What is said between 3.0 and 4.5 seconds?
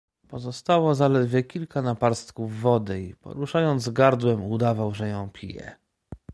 i poruszając gardłem,